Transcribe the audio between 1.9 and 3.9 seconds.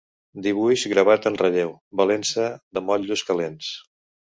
valent-se de motllos calents.